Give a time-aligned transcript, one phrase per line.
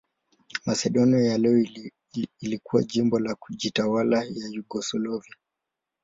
[0.65, 1.65] Masedonia ya leo
[2.39, 5.35] ilikuwa jimbo la kujitawala la Yugoslavia.